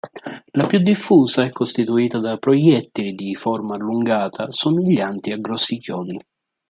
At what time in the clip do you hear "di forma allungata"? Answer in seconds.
3.13-4.49